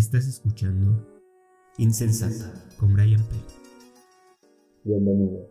[0.00, 1.06] Estás escuchando
[1.76, 3.34] Insensata con Brian P.
[4.82, 5.49] Bienvenido.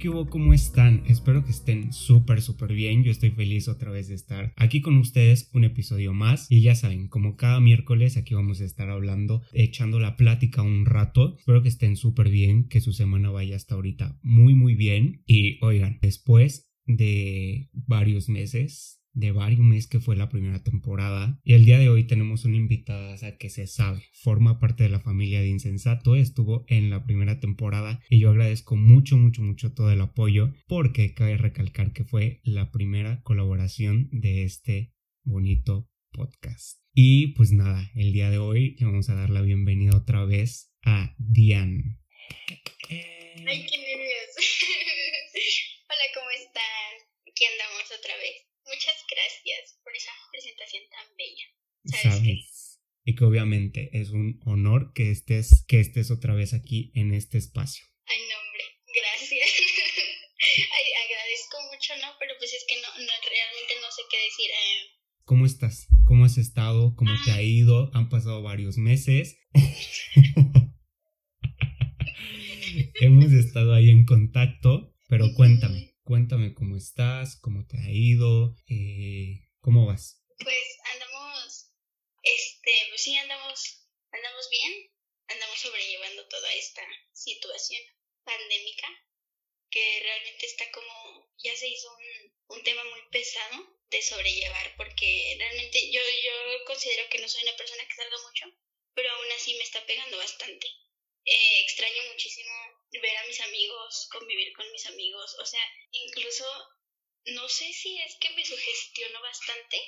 [0.00, 1.02] ¿Cómo están?
[1.08, 3.02] Espero que estén súper, súper bien.
[3.02, 6.46] Yo estoy feliz otra vez de estar aquí con ustedes un episodio más.
[6.48, 10.86] Y ya saben, como cada miércoles aquí vamos a estar hablando, echando la plática un
[10.86, 11.34] rato.
[11.36, 15.24] Espero que estén súper bien, que su semana vaya hasta ahorita muy, muy bien.
[15.26, 21.40] Y oigan, después de varios meses de varios meses que fue la primera temporada.
[21.42, 25.00] Y el día de hoy tenemos una invitada que se sabe, forma parte de la
[25.00, 29.90] familia de Insensato, estuvo en la primera temporada y yo agradezco mucho, mucho, mucho todo
[29.90, 36.80] el apoyo porque cabe recalcar que fue la primera colaboración de este bonito podcast.
[36.94, 40.72] Y pues nada, el día de hoy le vamos a dar la bienvenida otra vez
[40.84, 41.98] a Diane.
[42.88, 44.30] Ay, qué nervios.
[45.90, 46.92] Hola, ¿cómo están?
[47.26, 48.48] Aquí andamos otra vez.
[48.68, 51.46] Muchas gracias por esa presentación tan bella.
[52.02, 52.80] ¿Sabes?
[53.04, 57.38] Y que obviamente es un honor que estés, que estés otra vez aquí en este
[57.38, 57.84] espacio.
[58.06, 59.48] Ay, no, hombre, gracias.
[60.58, 62.12] Ay, agradezco mucho, ¿no?
[62.18, 64.50] Pero pues es que no, no realmente no sé qué decir.
[64.50, 64.98] Eh.
[65.24, 65.88] ¿Cómo estás?
[66.04, 66.94] ¿Cómo has estado?
[66.96, 67.42] ¿Cómo te ha ah.
[67.42, 67.90] ido?
[67.94, 69.38] Han pasado varios meses.
[73.00, 79.42] Hemos estado ahí en contacto, pero cuéntame, Cuéntame cómo estás, cómo te ha ido, eh,
[79.60, 80.24] cómo vas.
[80.38, 80.56] Pues
[82.36, 84.90] este, pues sí, andamos, andamos bien,
[85.28, 87.82] andamos sobrellevando toda esta situación
[88.24, 88.88] pandémica
[89.70, 95.36] que realmente está como, ya se hizo un, un tema muy pesado de sobrellevar porque
[95.38, 98.46] realmente yo, yo considero que no soy una persona que salga mucho,
[98.94, 100.66] pero aún así me está pegando bastante.
[101.24, 102.50] Eh, extraño muchísimo
[102.90, 106.44] ver a mis amigos, convivir con mis amigos, o sea, incluso
[107.26, 109.78] no sé si es que me sugestiono bastante,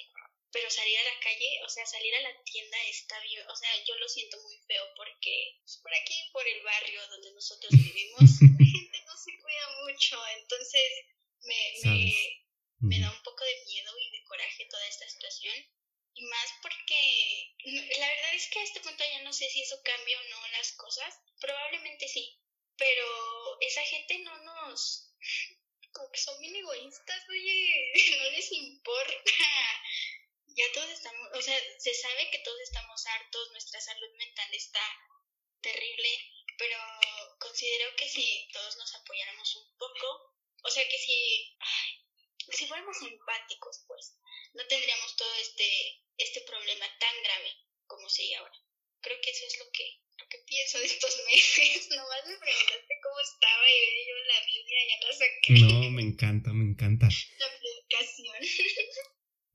[0.52, 3.70] pero salir a la calle, o sea, salir a la tienda está bien, o sea,
[3.84, 8.64] yo lo siento muy feo porque por aquí, por el barrio donde nosotros vivimos, la
[8.64, 10.82] gente no se cuida mucho, entonces
[11.42, 12.14] me, me,
[12.80, 15.54] me da un poco de miedo y de coraje toda esta situación.
[16.14, 17.54] Y más porque
[17.98, 20.48] la verdad es que a este punto ya no sé si eso cambia o no
[20.48, 21.14] las cosas.
[21.40, 22.40] Probablemente sí,
[22.76, 25.14] pero esa gente no nos...
[25.92, 29.32] como que son bien egoístas, oye, no les importa.
[30.56, 34.82] Ya todos estamos, o sea, se sabe que todos estamos hartos, nuestra salud mental está
[35.60, 36.10] terrible,
[36.58, 36.76] pero
[37.38, 41.56] considero que si todos nos apoyáramos un poco, o sea que si,
[42.52, 44.16] si fuéramos empáticos, pues,
[44.54, 47.52] no tendríamos todo este, este problema tan grave
[47.86, 48.56] como sigue ahora.
[49.00, 50.00] Creo que eso es lo que
[50.30, 51.88] qué pienso de estos meses.
[51.90, 55.52] Nomás me preguntaste cómo estaba y yo la Biblia ya la saqué.
[55.60, 57.08] No, me encanta, me encanta.
[57.38, 58.36] La predicación.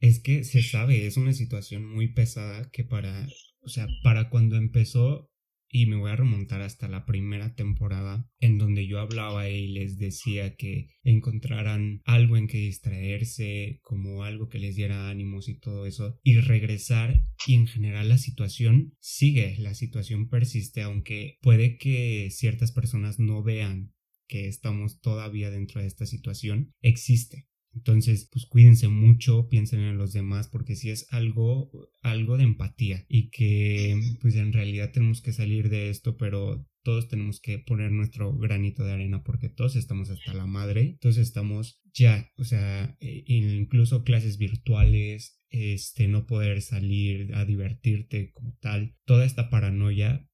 [0.06, 3.28] Es que se sabe, es una situación muy pesada que para,
[3.62, 5.32] o sea, para cuando empezó
[5.68, 9.98] y me voy a remontar hasta la primera temporada en donde yo hablaba y les
[9.98, 15.88] decía que encontraran algo en que distraerse, como algo que les diera ánimos y todo
[15.88, 22.30] eso, y regresar y en general la situación sigue, la situación persiste, aunque puede que
[22.30, 23.92] ciertas personas no vean
[24.28, 27.48] que estamos todavía dentro de esta situación, existe.
[27.76, 31.70] Entonces, pues cuídense mucho, piensen en los demás, porque si es algo,
[32.02, 37.10] algo de empatía y que pues en realidad tenemos que salir de esto, pero todos
[37.10, 41.82] tenemos que poner nuestro granito de arena porque todos estamos hasta la madre, todos estamos
[41.94, 48.96] ya, o sea, e, incluso clases virtuales, este, no poder salir a divertirte como tal,
[49.06, 50.30] toda esta paranoia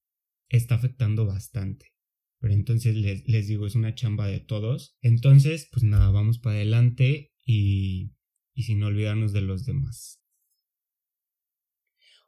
[0.49, 1.87] está afectando bastante.
[2.39, 4.97] Pero entonces les, les digo, es una chamba de todos.
[5.01, 8.13] Entonces, pues nada, vamos para adelante y,
[8.55, 10.19] sin olvidarnos de los demás.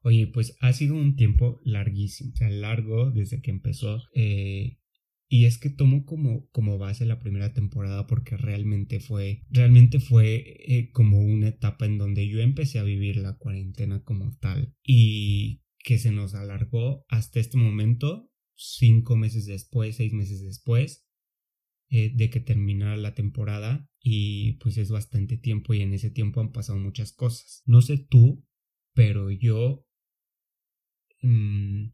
[0.01, 4.01] Oye, pues ha sido un tiempo larguísimo, o sea, largo desde que empezó.
[4.13, 4.79] Eh,
[5.29, 10.43] y es que tomo como, como base la primera temporada porque realmente fue, realmente fue
[10.67, 15.63] eh, como una etapa en donde yo empecé a vivir la cuarentena como tal y
[15.79, 21.05] que se nos alargó hasta este momento, cinco meses después, seis meses después,
[21.95, 26.41] eh, de que terminara la temporada y pues es bastante tiempo y en ese tiempo
[26.41, 27.61] han pasado muchas cosas.
[27.67, 28.43] No sé tú,
[28.95, 29.85] pero yo
[31.21, 31.91] mmm,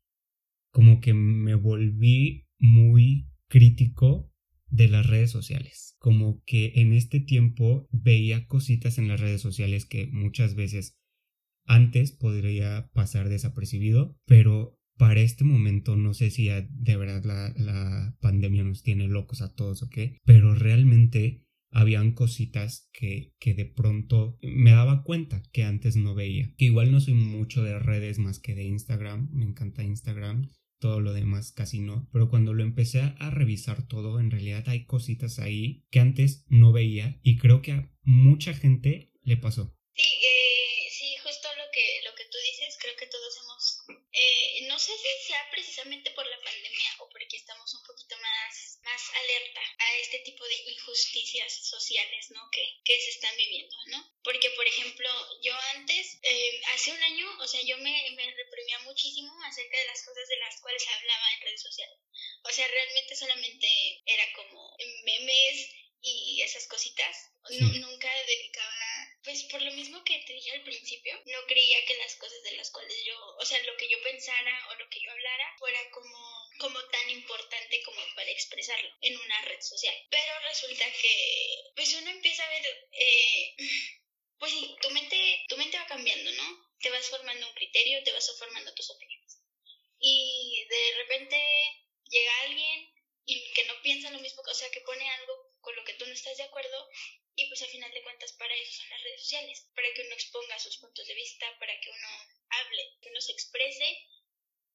[0.71, 4.31] como que me volví muy crítico
[4.69, 5.97] de las redes sociales.
[5.99, 10.97] Como que en este tiempo veía cositas en las redes sociales que muchas veces
[11.65, 18.17] antes podría pasar desapercibido, pero para este momento no sé si de verdad la, la
[18.19, 23.63] pandemia nos tiene locos a todos o qué, pero realmente habían cositas que, que de
[23.63, 26.53] pronto me daba cuenta que antes no veía.
[26.57, 30.99] Que igual no soy mucho de redes más que de Instagram, me encanta Instagram, todo
[30.99, 35.39] lo demás casi no, pero cuando lo empecé a revisar todo, en realidad hay cositas
[35.39, 39.77] ahí que antes no veía y creo que a mucha gente le pasó.
[39.93, 43.38] Sí, eh, sí, justo lo que, lo que tú dices, creo que todos
[44.11, 48.79] eh, no sé si sea precisamente por la pandemia o porque estamos un poquito más,
[48.81, 52.41] más alerta a este tipo de injusticias sociales, ¿no?
[52.51, 54.19] Que, que se están viviendo, ¿no?
[54.23, 55.09] Porque, por ejemplo,
[55.43, 59.85] yo antes, eh, hace un año, o sea, yo me, me reprimía muchísimo acerca de
[59.85, 61.97] las cosas de las cuales hablaba en redes sociales.
[62.43, 63.67] O sea, realmente solamente
[64.05, 65.69] era como memes
[66.01, 67.31] y esas cositas.
[67.49, 72.15] nunca dedicaba, pues por lo mismo que te dije al principio, no creía que las
[72.15, 75.11] cosas de las cuales yo, o sea, lo que yo pensara o lo que yo
[75.11, 79.95] hablara fuera como, como tan importante como para expresarlo en una red social.
[80.09, 83.55] Pero resulta que, pues uno empieza a ver, eh,
[84.39, 86.69] pues sí, tu mente, tu mente va cambiando, ¿no?
[86.79, 89.41] Te vas formando un criterio, te vas formando tus opiniones.
[89.99, 91.37] Y de repente
[92.05, 92.98] llega alguien
[93.29, 96.05] y que no piensa lo mismo, o sea, que pone algo con lo que tú
[96.07, 96.89] no estás de acuerdo
[97.35, 100.13] y pues al final de cuentas para eso son las redes sociales, para que uno
[100.15, 102.09] exponga sus puntos de vista, para que uno
[102.49, 103.97] hable, que uno se exprese,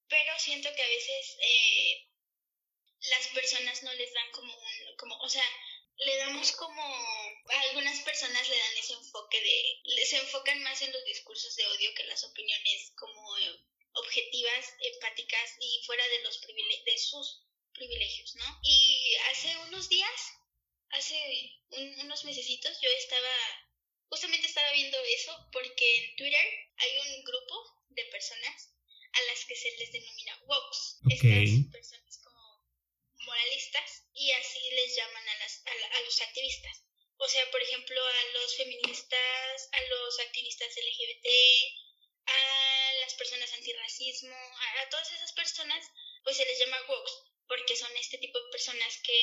[0.07, 2.07] pero siento que a veces eh,
[3.01, 5.45] las personas no les dan como un, como, o sea,
[5.97, 10.93] le damos como, a algunas personas le dan ese enfoque de, se enfocan más en
[10.93, 13.59] los discursos de odio que las opiniones como eh,
[13.93, 18.59] objetivas, empáticas y fuera de los de sus privilegios, ¿no?
[18.63, 20.35] Y hace unos días
[20.95, 21.59] hace
[22.03, 23.35] unos mesecitos yo estaba,
[24.07, 28.73] justamente estaba viendo eso porque en Twitter hay un grupo de personas
[29.11, 30.99] a las que se les denomina woks.
[31.09, 32.65] Estas personas como
[33.25, 36.83] moralistas y así les llaman a, las, a, los activistas.
[37.17, 41.27] O sea, por ejemplo, a los feministas, a los activistas LGBT,
[42.25, 45.85] a las personas antirracismo, a, a todas esas personas,
[46.23, 49.19] pues se les llama woks porque son este tipo de personas que,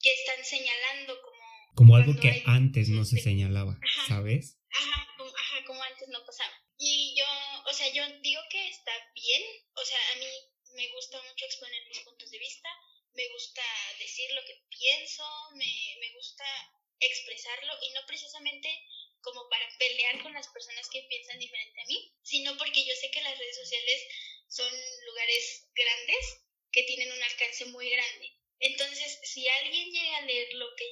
[0.00, 1.44] que están señalando como...
[1.74, 4.58] Como algo que antes no se señalaba, ¿sabes?
[4.70, 6.54] Ajá como, ajá, como antes no pasaba.
[6.78, 7.26] Y yo,
[7.66, 9.42] o sea, yo digo que está bien,
[9.74, 10.26] o sea, a mí
[10.74, 12.68] me gusta mucho exponer mis puntos de vista,
[13.14, 13.62] me gusta
[13.98, 15.24] decir lo que pienso,
[15.54, 16.44] me, me gusta
[16.98, 18.68] expresarlo y no precisamente
[19.20, 23.10] como para pelear con las personas que piensan diferente a mí, sino porque yo sé
[23.10, 24.02] que las redes sociales
[24.48, 24.72] son
[25.06, 26.43] lugares grandes
[26.74, 28.26] que tienen un alcance muy grande.
[28.58, 30.84] Entonces, si alguien llega a leer lo que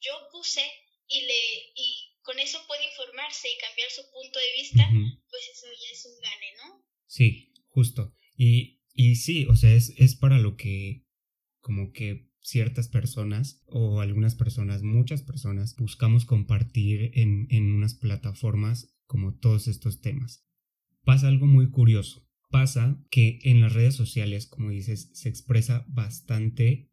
[0.00, 0.64] yo puse
[1.06, 4.88] y, le, y con eso puede informarse y cambiar su punto de vista,
[5.28, 6.84] pues eso ya es un gane, ¿no?
[7.06, 8.16] Sí, justo.
[8.36, 11.04] Y, y sí, o sea, es, es para lo que
[11.60, 18.96] como que ciertas personas o algunas personas, muchas personas, buscamos compartir en, en unas plataformas
[19.06, 20.44] como todos estos temas.
[21.04, 26.92] Pasa algo muy curioso pasa que en las redes sociales, como dices, se expresa bastante.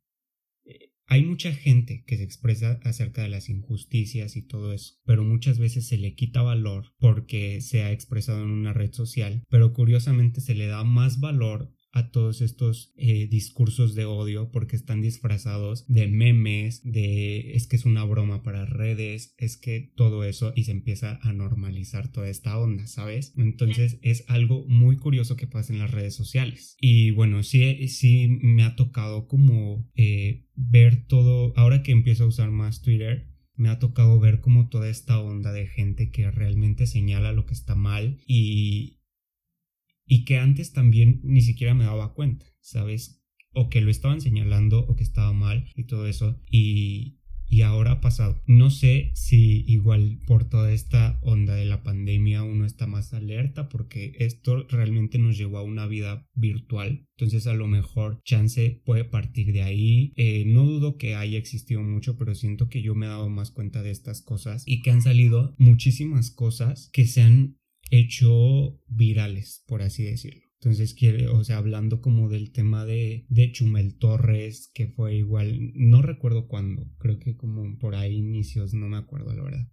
[0.66, 5.24] Eh, hay mucha gente que se expresa acerca de las injusticias y todo eso, pero
[5.24, 9.74] muchas veces se le quita valor porque se ha expresado en una red social, pero
[9.74, 15.02] curiosamente se le da más valor a todos estos eh, discursos de odio porque están
[15.02, 20.54] disfrazados de memes, de es que es una broma para redes, es que todo eso
[20.56, 23.34] y se empieza a normalizar toda esta onda, ¿sabes?
[23.38, 26.76] Entonces es algo muy curioso que pasa en las redes sociales.
[26.80, 32.28] Y bueno, sí, sí me ha tocado como eh, ver todo, ahora que empiezo a
[32.28, 36.88] usar más Twitter, me ha tocado ver como toda esta onda de gente que realmente
[36.88, 38.99] señala lo que está mal y,
[40.10, 43.22] y que antes también ni siquiera me daba cuenta, ¿sabes?
[43.54, 47.94] O que lo estaban señalando o que estaba mal y todo eso y, y ahora
[47.94, 48.42] ha pasado.
[48.48, 53.70] No sé si igual por toda esta onda de la pandemia uno está más alerta
[53.70, 57.06] porque esto realmente nos llevó a una vida virtual.
[57.16, 60.14] Entonces a lo mejor chance puede partir de ahí.
[60.16, 63.52] Eh, no dudo que haya existido mucho, pero siento que yo me he dado más
[63.52, 67.60] cuenta de estas cosas y que han salido muchísimas cosas que se han
[67.90, 70.42] hecho virales, por así decirlo.
[70.62, 75.72] Entonces, quiere, o sea, hablando como del tema de, de Chumel Torres, que fue igual,
[75.74, 79.72] no recuerdo cuándo, creo que como por ahí inicios, no me acuerdo la verdad.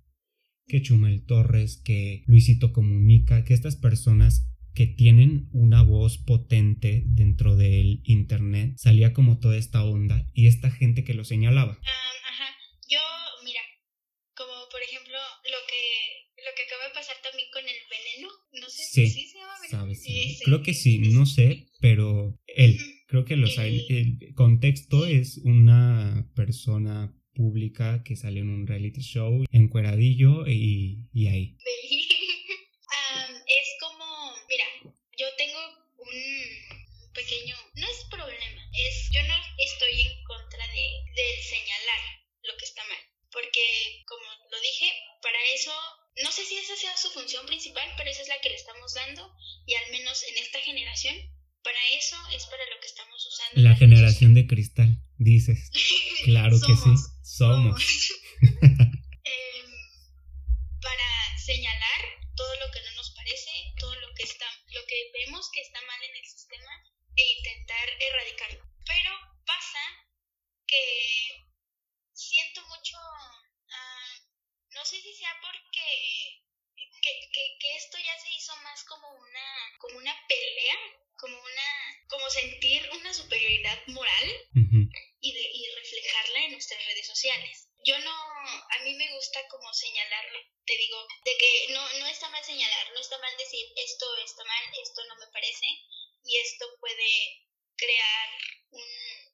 [0.68, 7.56] Que Chumel Torres, que Luisito Comunica, que estas personas que tienen una voz potente dentro
[7.56, 11.80] del internet, salía como toda esta onda y esta gente que lo señalaba.
[11.80, 12.55] ajá, mira, como
[14.76, 15.82] por ejemplo lo que
[16.44, 18.28] lo que acaba de pasar también con el veneno.
[18.60, 19.32] No sé si Sí,
[19.70, 20.04] sabes.
[20.44, 22.78] Creo que sí, no sé, pero él,
[23.08, 23.86] creo que lo sabe.
[23.88, 31.28] El contexto es una persona pública que sale en un reality show, encueradillo y, y
[31.28, 31.56] ahí
[33.80, 34.66] como, mira,
[35.16, 35.60] yo tengo
[35.98, 42.00] un pequeño, no es problema, es, yo no estoy en contra de, de señalar
[42.42, 42.98] lo que está mal,
[43.30, 44.92] porque como lo dije,
[45.22, 45.72] para eso
[46.22, 48.94] no sé si esa sea su función principal, pero esa es la que le estamos
[48.94, 49.30] dando
[49.66, 51.16] y al menos en esta generación,
[51.62, 53.60] para eso es para lo que estamos usando.
[53.60, 55.70] La generación de cristal, dices.
[56.24, 56.90] Claro que sí,
[57.22, 57.80] somos
[60.82, 62.00] para señalar
[62.34, 65.80] todo lo que no nos parece, todo lo que está, lo que vemos que está
[65.86, 66.72] mal en el sistema
[67.16, 68.62] e intentar erradicarlo.
[68.84, 69.10] Pero
[69.46, 69.78] pasa
[70.66, 71.46] que
[72.12, 72.98] siento mucho
[74.76, 76.42] no sé si sea porque
[77.00, 80.76] que, que, esto ya se hizo más como una, como una pelea,
[81.16, 84.28] como una, como sentir una superioridad moral
[85.20, 87.68] y, de, y reflejarla en nuestras redes sociales.
[87.86, 92.28] Yo no, a mí me gusta como señalarlo, te digo, de que no, no está
[92.30, 95.66] mal señalar, no está mal decir esto está mal, esto no me parece
[96.24, 98.28] y esto puede crear
[98.70, 98.82] un,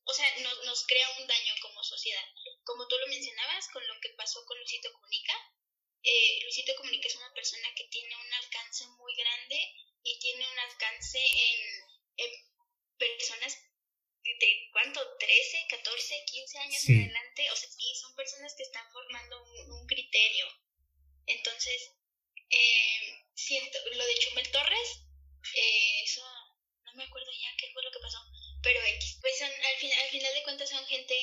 [0.04, 0.28] o sea,
[0.64, 2.24] nos crea un daño como sociedad.
[2.64, 5.34] Como tú lo mencionabas con lo que pasó con Luisito Comunica,
[6.02, 10.58] eh, Luisito Comunica es una persona que tiene un alcance muy grande y tiene un
[10.58, 12.30] alcance en,
[12.98, 13.56] personas
[14.24, 18.90] de cuánto, 13, 14, 15 años en adelante, o sea, sí, son personas que están
[18.92, 20.46] formando un, criterio.
[21.26, 21.90] Entonces,
[22.50, 25.04] eh, siento, lo de Chumel Torres,
[25.54, 26.22] eh, eso
[26.84, 28.18] no me acuerdo ya qué fue lo que pasó,
[28.62, 31.14] pero X, pues son, al, final, al final de cuentas son gente,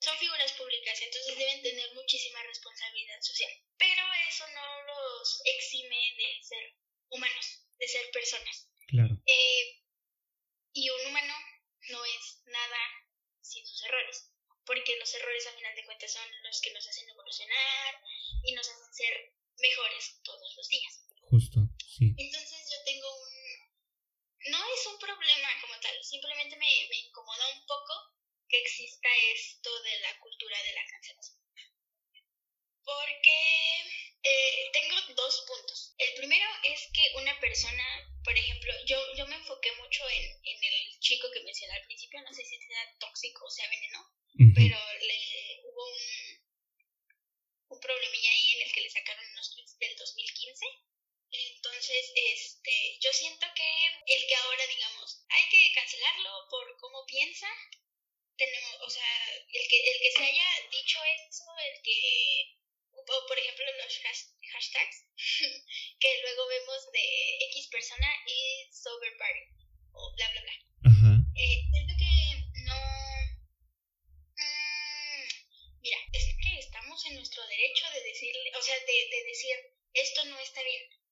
[0.00, 3.52] son figuras públicas, entonces deben tener muchísima responsabilidad social.
[3.76, 6.76] Pero eso no los exime de ser
[7.10, 8.68] humanos, de ser personas.
[8.88, 9.16] Claro.
[9.26, 9.82] Eh,
[10.74, 11.34] y un humano
[11.92, 12.82] no es nada
[13.40, 14.32] sin sus errores,
[14.64, 18.00] porque los errores al final de cuentas son los que nos hacen evolucionar
[18.42, 21.04] y nos hacen ser mejores todos los días.
[21.30, 22.14] Justo, sí.
[22.18, 23.32] Entonces yo tengo un
[24.50, 27.94] no es un problema como tal, simplemente me, me incomoda un poco
[28.48, 31.38] que exista esto de la cultura de la cancelación.
[32.84, 33.38] Porque
[34.22, 35.94] eh, tengo dos puntos.
[35.98, 37.84] El primero es que una persona,
[38.24, 40.61] por ejemplo, yo, yo me enfoqué mucho en, en
[41.02, 44.00] chico que mencioné al principio, no sé si sea tóxico o sea veneno,
[44.54, 45.18] pero le
[45.66, 45.98] hubo un,
[47.68, 50.66] un problemilla ahí en el que le sacaron unos tweets del 2015
[51.32, 57.46] entonces, este, yo siento que el que ahora, digamos, hay que cancelarlo por cómo piensa,
[58.36, 62.58] tenemos, o sea, el que, el que se haya dicho eso, el que,
[62.92, 63.98] o por ejemplo los
[64.52, 65.06] hashtags,
[66.00, 69.40] que luego vemos de X persona y sober party,
[69.92, 70.71] o bla, bla, bla.
[70.84, 72.12] Eh, siento que
[72.64, 72.78] no...
[74.36, 75.24] Mm,
[75.80, 79.56] mira, es que estamos en nuestro derecho de decirle, o sea, de, de decir,
[79.94, 81.02] esto no está bien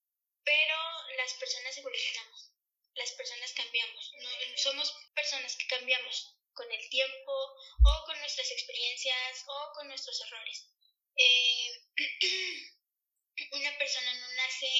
[0.44, 0.76] pero
[1.16, 2.50] las personas evolucionamos,
[2.94, 4.12] las personas cambiamos,
[4.56, 10.68] somos personas que cambiamos con el tiempo o con nuestras experiencias o con nuestros errores.
[11.16, 11.70] Eh,
[13.52, 14.70] una persona no nace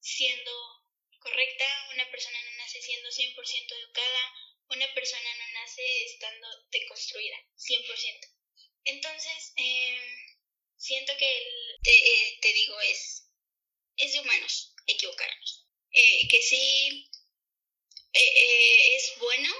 [0.00, 0.52] siendo
[1.20, 4.34] correcta, una persona no nace siendo 100% educada,
[4.70, 8.28] una persona no nace estando deconstruida, 100%.
[8.84, 10.00] Entonces, eh,
[10.76, 11.48] siento que,
[11.82, 13.28] te, eh, te digo, es
[13.98, 15.66] es de humanos equivocarnos.
[15.90, 17.10] Eh, que sí
[18.12, 19.52] eh, eh, es bueno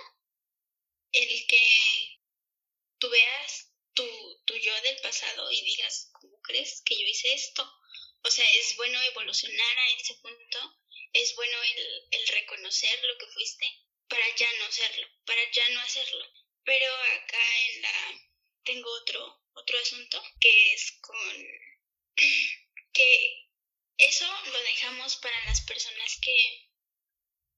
[1.13, 2.21] el que
[2.99, 4.07] tú veas tu,
[4.45, 7.69] tu yo del pasado y digas, ¿cómo crees que yo hice esto?
[8.23, 10.59] O sea, es bueno evolucionar a ese punto,
[11.13, 13.67] es bueno el, el reconocer lo que fuiste
[14.09, 16.25] para ya no hacerlo, para ya no hacerlo.
[16.65, 18.31] Pero acá en la
[18.65, 21.17] tengo otro otro asunto que es con
[22.93, 23.49] que
[23.97, 26.71] eso lo dejamos para las personas que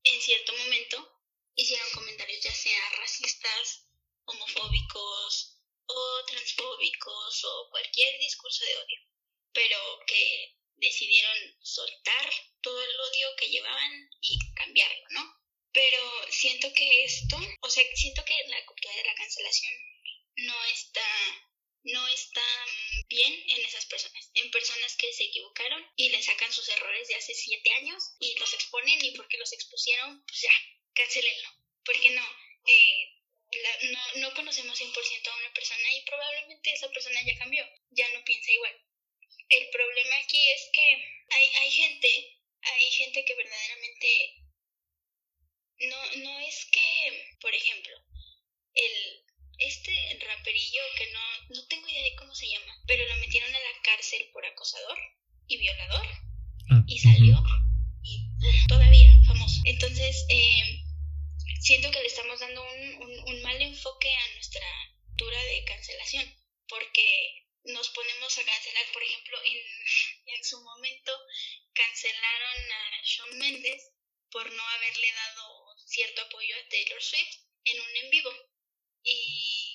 [0.05, 1.23] en cierto momento
[1.55, 3.87] hicieron comentarios ya sea racistas,
[4.25, 9.01] homofóbicos o transfóbicos o cualquier discurso de odio,
[9.53, 12.33] pero que decidieron soltar
[12.63, 15.41] todo el odio que llevaban y cambiarlo, ¿no?
[15.73, 19.73] Pero siento que esto, o sea, siento que la cultura de la cancelación
[20.37, 21.07] no está
[21.83, 22.43] no está
[23.09, 27.15] bien en esas personas, en personas que se equivocaron y le sacan sus errores de
[27.15, 30.53] hace siete años y los exponen y porque los expusieron, pues ya,
[30.93, 31.49] cancelenlo.
[31.85, 32.23] Porque no,
[32.67, 33.21] eh,
[33.91, 38.25] no, no conocemos 100% a una persona y probablemente esa persona ya cambió, ya no
[38.25, 38.79] piensa igual.
[39.51, 40.87] El problema aquí es que
[41.31, 42.09] hay, hay gente,
[42.63, 44.41] hay gente que verdaderamente
[45.81, 47.93] no, no es que, por ejemplo,
[48.75, 49.25] el
[49.59, 53.59] este raperillo que no, no tengo idea de cómo se llama, pero lo metieron a
[53.59, 54.99] la cárcel por acosador
[55.47, 56.07] y violador
[56.71, 57.43] ah, y salió
[58.03, 59.61] y ah, todavía famoso.
[59.65, 60.83] Entonces, eh,
[61.61, 64.67] siento que le estamos dando un, un, un mal enfoque a nuestra
[65.05, 66.25] cultura de cancelación,
[66.67, 69.59] porque nos ponemos a cancelar, por ejemplo, en,
[70.27, 71.13] en su momento
[71.73, 73.93] cancelaron a Shawn Mendes
[74.31, 78.33] por no haberle dado cierto apoyo a Taylor Swift en un en vivo.
[79.03, 79.71] Y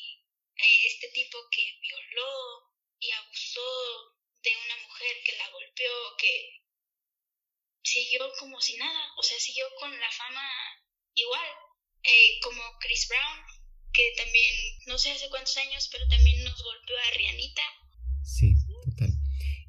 [0.87, 6.61] este tipo que violó y abusó de una mujer, que la golpeó, que
[7.83, 10.47] siguió como si nada, o sea, siguió con la fama
[11.13, 11.49] igual,
[12.03, 13.45] eh, como Chris Brown,
[13.95, 14.53] que también,
[14.87, 17.61] no sé hace cuántos años, pero también nos golpeó a Rianita.
[18.23, 19.13] Sí, total.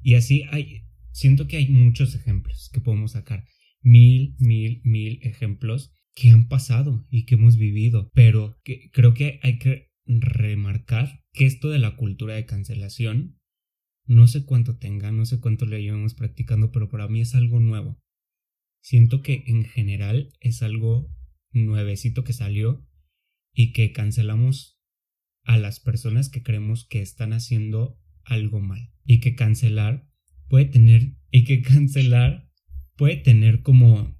[0.01, 3.45] Y así hay, siento que hay muchos ejemplos que podemos sacar,
[3.81, 9.39] mil, mil, mil ejemplos que han pasado y que hemos vivido, pero que creo que
[9.43, 13.39] hay que remarcar que esto de la cultura de cancelación,
[14.05, 17.59] no sé cuánto tenga, no sé cuánto lo llevamos practicando, pero para mí es algo
[17.59, 18.01] nuevo.
[18.81, 21.11] Siento que en general es algo
[21.51, 22.86] nuevecito que salió
[23.57, 24.79] y que cancelamos
[25.43, 28.93] a las personas que creemos que están haciendo algo mal.
[29.03, 30.07] Y que cancelar
[30.47, 32.51] puede tener y que cancelar
[32.95, 34.15] puede tener como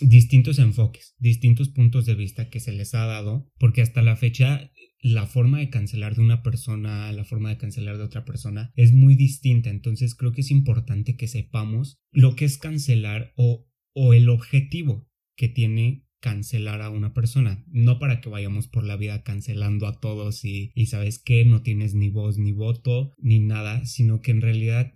[0.00, 4.72] distintos enfoques, distintos puntos de vista que se les ha dado, porque hasta la fecha
[4.98, 8.92] la forma de cancelar de una persona, la forma de cancelar de otra persona es
[8.92, 14.12] muy distinta, entonces creo que es importante que sepamos lo que es cancelar o, o
[14.12, 19.22] el objetivo que tiene cancelar a una persona, no para que vayamos por la vida
[19.22, 23.84] cancelando a todos y, y sabes que no tienes ni voz ni voto ni nada,
[23.86, 24.92] sino que en realidad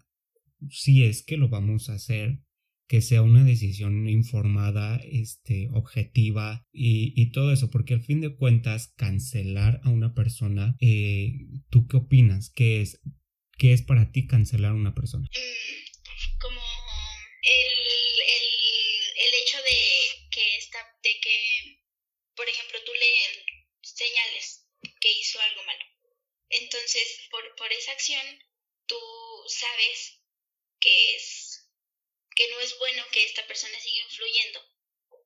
[0.69, 2.41] si es que lo vamos a hacer
[2.91, 8.35] que sea una decisión informada, este, objetiva y, y, todo eso, porque al fin de
[8.35, 12.51] cuentas cancelar a una persona, eh, ¿tú qué opinas?
[12.51, 13.01] ¿Qué es,
[13.59, 15.29] ¿Qué es para ti cancelar a una persona?
[16.41, 17.79] Como el,
[18.27, 18.47] el,
[19.25, 20.00] el hecho de
[21.03, 21.83] de que,
[22.35, 23.47] por ejemplo, tú le
[23.83, 24.67] señales
[25.01, 25.85] que hizo algo malo.
[26.51, 28.45] Entonces, por, por esa acción,
[28.87, 29.01] tú
[29.49, 30.21] sabes
[30.81, 31.69] que es
[32.35, 34.65] que no es bueno que esta persona siga influyendo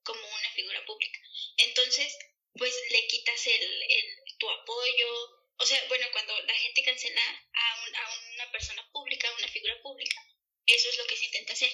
[0.02, 1.18] como una figura pública.
[1.58, 2.16] Entonces,
[2.54, 5.40] pues le quitas el, el, tu apoyo.
[5.58, 9.48] O sea, bueno, cuando la gente cancela a, un, a una persona pública, a una
[9.48, 10.20] figura pública,
[10.66, 11.72] eso es lo que se intenta hacer.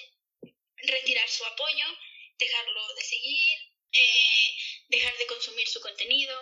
[0.77, 1.87] Retirar su apoyo,
[2.39, 4.57] dejarlo de seguir, eh,
[4.89, 6.35] dejar de consumir su contenido,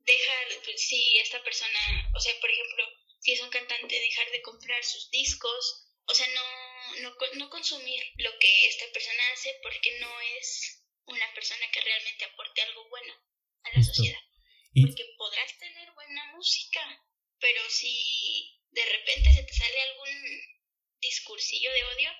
[0.00, 2.84] dejar, pues, si esta persona, o sea, por ejemplo,
[3.20, 8.02] si es un cantante, dejar de comprar sus discos, o sea, no, no, no consumir
[8.16, 13.14] lo que esta persona hace porque no es una persona que realmente aporte algo bueno
[13.64, 14.20] a la sociedad.
[14.72, 16.80] Porque podrás tener buena música,
[17.40, 20.08] pero si de repente se te sale algún
[21.00, 22.10] discursillo de odio,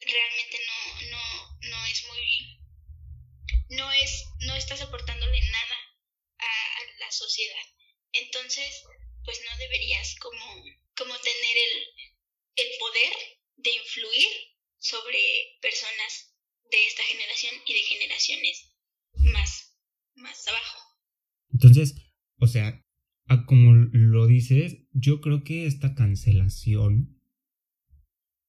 [0.00, 2.60] realmente no, no, no es muy,
[3.76, 5.76] no es, no estás aportándole nada
[6.38, 7.66] a, la sociedad.
[8.12, 8.84] Entonces,
[9.24, 10.44] pues no deberías como,
[10.96, 13.12] como tener el, el poder
[13.56, 14.28] de influir
[14.78, 15.18] sobre
[15.60, 16.34] personas
[16.70, 18.72] de esta generación y de generaciones
[19.14, 19.76] más,
[20.14, 20.78] más abajo.
[21.52, 21.94] Entonces,
[22.38, 22.82] o sea,
[23.46, 27.20] como lo dices, yo creo que esta cancelación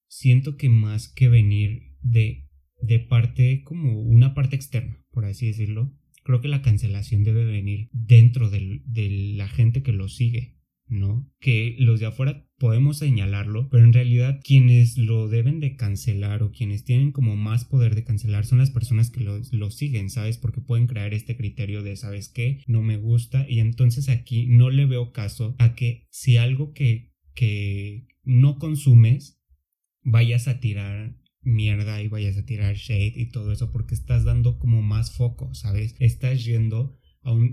[0.08, 2.50] siento que más que venir de,
[2.82, 7.90] de parte como una parte externa, por así decirlo, creo que la cancelación debe venir
[7.94, 8.82] dentro de
[9.38, 10.54] la gente que lo sigue.
[10.88, 11.30] ¿no?
[11.40, 16.52] Que los de afuera podemos señalarlo, pero en realidad quienes lo deben de cancelar o
[16.52, 20.38] quienes tienen como más poder de cancelar son las personas que lo, siguen, ¿sabes?
[20.38, 22.62] Porque pueden crear este criterio de, ¿sabes qué?
[22.68, 27.12] No me gusta y entonces aquí no le veo caso a que si algo que,
[27.34, 29.42] que no consumes
[30.04, 34.60] vayas a tirar mierda y vayas a tirar shade y todo eso porque estás dando
[34.60, 35.96] como más foco, ¿sabes?
[36.00, 36.98] Estás yendo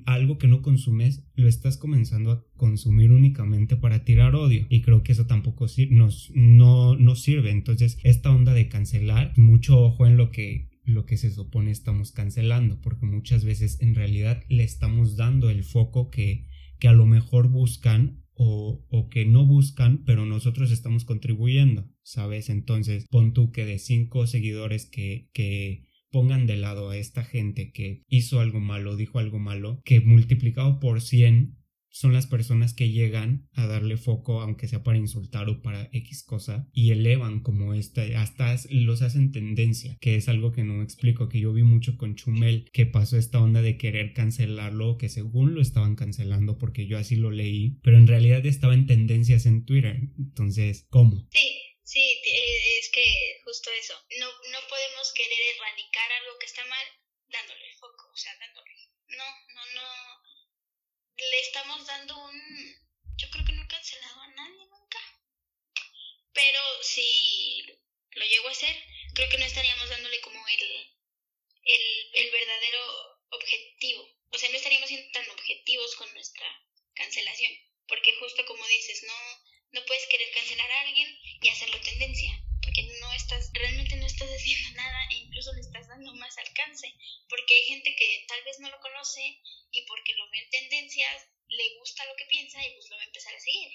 [0.06, 4.66] algo que no consumes, lo estás comenzando a consumir únicamente para tirar odio.
[4.68, 7.50] Y creo que eso tampoco nos, no, sirve.
[7.50, 12.10] Entonces, esta onda de cancelar, mucho ojo en lo que lo que se supone estamos
[12.10, 16.48] cancelando, porque muchas veces en realidad le estamos dando el foco que,
[16.80, 22.48] que a lo mejor buscan o, que no buscan, pero nosotros estamos contribuyendo, ¿sabes?
[22.48, 27.70] Entonces, pon tú que de cinco seguidores que, que pongan de lado a esta gente
[27.70, 31.59] que hizo algo malo, dijo algo malo, que multiplicado por 100
[31.90, 36.24] son las personas que llegan a darle foco, aunque sea para insultar o para X
[36.24, 41.28] cosa, y elevan como esta, hasta los hacen tendencia, que es algo que no explico,
[41.28, 45.54] que yo vi mucho con Chumel, que pasó esta onda de querer cancelarlo, que según
[45.54, 49.64] lo estaban cancelando, porque yo así lo leí, pero en realidad estaba en tendencias en
[49.64, 50.00] Twitter.
[50.18, 51.28] Entonces, ¿cómo?
[51.30, 53.02] Sí, Sí, eh, es que
[53.42, 53.94] justo eso.
[54.20, 56.86] No, no podemos querer erradicar algo que está mal
[57.26, 58.70] dándole foco, o sea, dándole.
[59.08, 60.39] No, no, no.
[61.20, 62.76] Le estamos dando un.
[63.16, 64.98] Yo creo que no he cancelado a nadie nunca.
[66.32, 67.62] Pero si
[68.12, 68.74] lo llego a hacer,
[69.14, 70.94] creo que no estaríamos dándole como el,
[71.64, 74.08] el, el verdadero objetivo.
[74.30, 76.46] O sea, no estaríamos siendo tan objetivos con nuestra
[76.94, 77.52] cancelación.
[77.86, 82.39] Porque justo como dices, no, no puedes querer cancelar a alguien y hacerlo tendencia.
[83.30, 86.90] Estás, realmente no estás haciendo nada e incluso le estás dando más alcance.
[87.28, 89.22] Porque hay gente que tal vez no lo conoce
[89.70, 93.02] y porque lo ve en tendencias, le gusta lo que piensa y pues lo va
[93.02, 93.70] a empezar a seguir.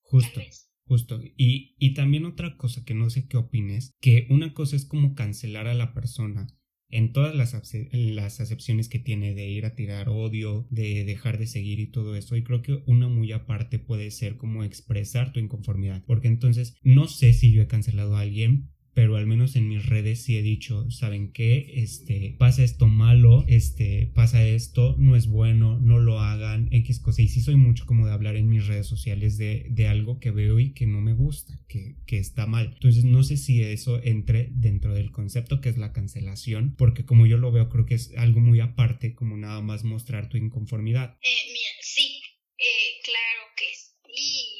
[0.00, 0.40] Justo.
[0.88, 1.20] Justo.
[1.36, 5.14] Y, y también otra cosa que no sé qué opines, que una cosa es como
[5.14, 6.46] cancelar a la persona
[6.88, 7.52] en todas las,
[7.92, 12.16] las acepciones que tiene de ir a tirar odio, de dejar de seguir y todo
[12.16, 12.36] eso.
[12.36, 16.02] Y creo que una muy aparte puede ser como expresar tu inconformidad.
[16.06, 19.84] Porque entonces no sé si yo he cancelado a alguien, pero al menos en mis
[19.84, 21.70] redes sí he dicho, ¿saben qué?
[21.74, 27.20] Este, pasa esto malo, este, pasa esto, no es bueno, no lo hagan, X cosa.
[27.20, 30.30] Y sí soy mucho como de hablar en mis redes sociales de, de algo que
[30.30, 32.70] veo y que no me gusta, que, que, está mal.
[32.72, 37.26] Entonces no sé si eso entre dentro del concepto que es la cancelación, porque como
[37.26, 41.18] yo lo veo creo que es algo muy aparte, como nada más mostrar tu inconformidad.
[41.20, 42.22] Eh, mira, sí,
[42.56, 44.56] eh, claro que sí.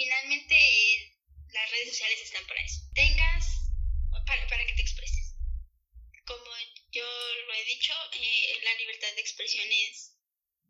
[0.00, 0.56] finalmente
[1.52, 2.80] las redes sociales están para eso.
[2.94, 3.70] Tengas,
[4.26, 5.36] para, para que te expreses.
[6.24, 6.50] Como
[6.90, 7.04] yo
[7.46, 10.16] lo he dicho, eh, la libertad de expresión es,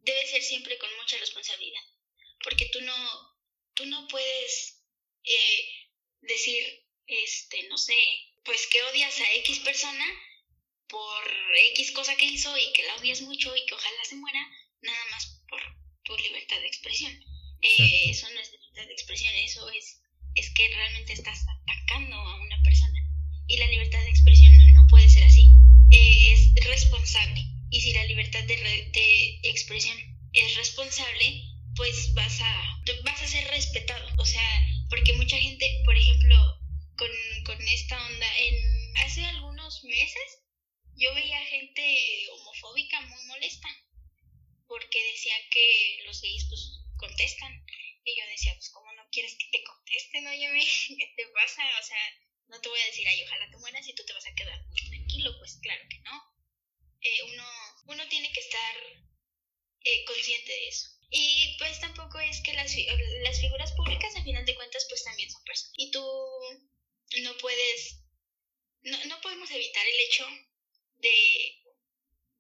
[0.01, 1.83] debe ser siempre con mucha responsabilidad.
[2.43, 2.97] Porque tú no,
[3.75, 4.83] tú no puedes
[5.25, 5.89] eh,
[6.21, 7.97] decir, este, no sé,
[8.45, 10.05] pues que odias a X persona
[10.89, 11.25] por
[11.73, 14.41] X cosa que hizo y que la odias mucho y que ojalá se muera,
[14.83, 15.61] nada más por
[16.03, 17.13] tu libertad de expresión.
[17.63, 20.01] Eh, eso no es de expresión, eso es,
[20.35, 22.99] es que realmente estás atacando a una persona.
[23.47, 24.40] Y la libertad de expresión
[28.47, 29.97] de, de expresión
[30.33, 31.43] es responsable,
[31.77, 34.07] pues vas a, vas a ser respetado.
[34.19, 36.37] O sea, porque mucha gente, por ejemplo,
[36.97, 37.11] con,
[37.45, 40.39] con esta onda, en hace algunos meses
[40.97, 43.69] yo veía gente homofóbica muy molesta
[44.67, 47.65] porque decía que los gays pues contestan
[48.05, 50.27] y yo decía, pues, ¿cómo no quieres que te contesten?
[50.27, 50.49] Oye,
[50.89, 51.63] ¿qué te pasa?
[51.81, 52.03] O sea,
[52.49, 54.61] no te voy a decir, ay, ojalá te mueras y tú te vas a quedar
[54.89, 55.37] tranquilo.
[55.39, 56.40] Pues claro que no.
[57.03, 57.47] Eh, uno,
[57.87, 58.77] uno tiene que estar
[59.85, 60.89] eh, consciente de eso.
[61.11, 62.73] Y pues tampoco es que las,
[63.23, 65.73] las figuras públicas, a final de cuentas, pues también son personas.
[65.77, 66.03] Y tú
[67.23, 68.03] no puedes,
[68.83, 70.27] no, no podemos evitar el hecho
[70.99, 71.63] de,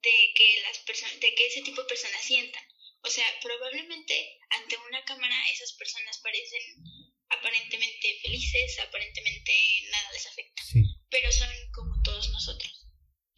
[0.03, 2.62] de que las personas, de que ese tipo de personas sientan.
[3.03, 6.62] O sea, probablemente ante una cámara esas personas parecen
[7.31, 9.53] aparentemente felices, aparentemente
[9.90, 10.62] nada les afecta,
[11.09, 12.80] pero son como todos nosotros.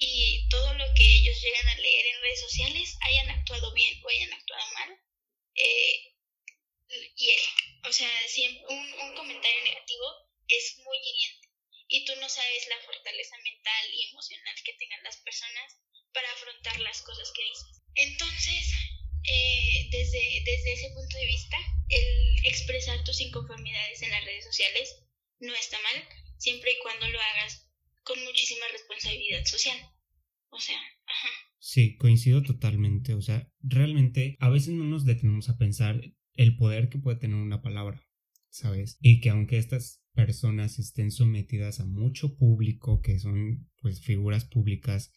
[0.05, 4.09] Y todo lo que ellos llegan a leer en redes sociales, hayan actuado bien o
[4.09, 4.99] hayan actuado mal,
[5.55, 6.15] eh,
[7.17, 7.31] y
[7.89, 10.07] o sea, siempre un, un comentario negativo
[10.49, 11.49] es muy hiriente
[11.89, 15.77] y tú no sabes la fortaleza mental y emocional que tengan las personas
[16.13, 17.83] para afrontar las cosas que dices.
[17.95, 18.73] Entonces,
[19.25, 21.59] eh, desde, desde ese punto de vista,
[21.91, 25.03] el expresar tus inconformidades en las redes sociales
[25.41, 27.67] no está mal, siempre y cuando lo hagas
[28.05, 29.79] con muchísima responsabilidad social.
[30.51, 31.29] O sea, ajá.
[31.59, 33.15] Sí, coincido totalmente.
[33.15, 36.01] O sea, realmente a veces no nos detenemos a pensar
[36.35, 38.07] el poder que puede tener una palabra,
[38.51, 38.99] ¿sabes?
[39.01, 45.13] Y que aunque estas personas estén sometidas a mucho público, que son pues figuras públicas,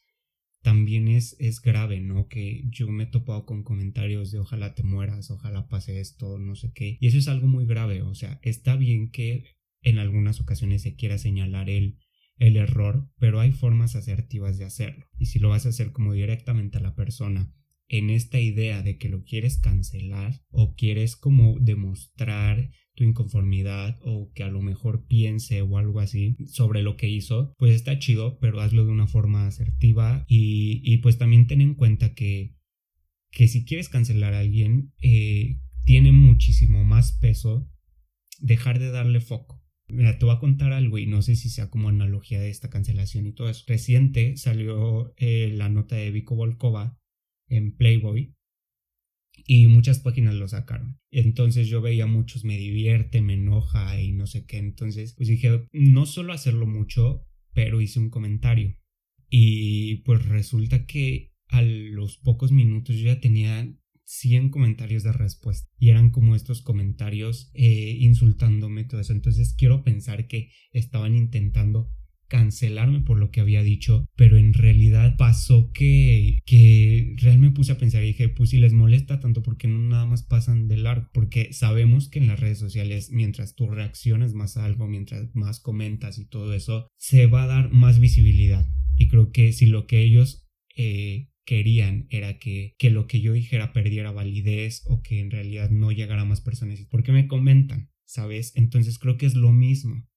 [0.62, 2.28] también es, es grave, ¿no?
[2.28, 6.56] Que yo me he topado con comentarios de ojalá te mueras, ojalá pase esto, no
[6.56, 6.98] sé qué.
[7.00, 9.46] Y eso es algo muy grave, o sea, está bien que
[9.84, 12.00] en algunas ocasiones se quiera señalar el,
[12.38, 15.08] el error, pero hay formas asertivas de hacerlo.
[15.18, 17.54] Y si lo vas a hacer como directamente a la persona,
[17.88, 24.32] en esta idea de que lo quieres cancelar o quieres como demostrar tu inconformidad o
[24.34, 28.40] que a lo mejor piense o algo así sobre lo que hizo, pues está chido,
[28.40, 32.56] pero hazlo de una forma asertiva y, y pues también ten en cuenta que,
[33.32, 37.70] que si quieres cancelar a alguien, eh, tiene muchísimo más peso
[38.40, 39.65] dejar de darle foco.
[39.88, 42.70] Mira, te voy a contar algo y no sé si sea como analogía de esta
[42.70, 43.64] cancelación y todo eso.
[43.68, 46.98] Reciente salió eh, la nota de Vico Volkova
[47.48, 48.34] en Playboy
[49.46, 51.00] y muchas páginas lo sacaron.
[51.12, 54.58] Entonces yo veía muchos, me divierte, me enoja y no sé qué.
[54.58, 58.76] Entonces pues dije, no solo hacerlo mucho, pero hice un comentario.
[59.30, 63.72] Y pues resulta que a los pocos minutos yo ya tenía
[64.06, 69.14] 100 comentarios de respuesta y eran como estos comentarios eh, insultándome todo eso.
[69.14, 71.90] Entonces quiero pensar que estaban intentando
[72.28, 77.74] cancelarme por lo que había dicho, pero en realidad pasó que, que realmente me puse
[77.74, 80.78] a pensar y dije, pues si les molesta tanto, porque no nada más pasan de
[80.78, 81.10] largo?
[81.14, 85.60] Porque sabemos que en las redes sociales, mientras tú reaccionas más a algo, mientras más
[85.60, 88.68] comentas y todo eso, se va a dar más visibilidad.
[88.98, 93.34] Y creo que si lo que ellos eh, querían era que, que lo que yo
[93.34, 97.28] dijera perdiera validez o que en realidad no llegara a más personas, ¿por qué me
[97.28, 97.92] comentan?
[98.06, 98.54] ¿Sabes?
[98.56, 100.08] Entonces creo que es lo mismo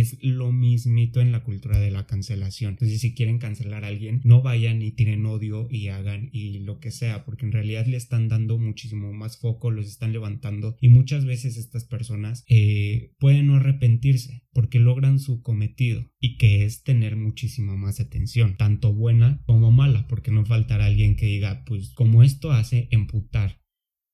[0.00, 2.70] es lo mismito en la cultura de la cancelación.
[2.70, 6.78] Entonces, si quieren cancelar a alguien, no vayan y tienen odio y hagan y lo
[6.78, 10.88] que sea, porque en realidad le están dando muchísimo más foco, los están levantando y
[10.88, 16.84] muchas veces estas personas eh, pueden no arrepentirse porque logran su cometido y que es
[16.84, 21.92] tener muchísima más atención, tanto buena como mala, porque no faltará alguien que diga, pues
[21.94, 23.60] como esto hace emputar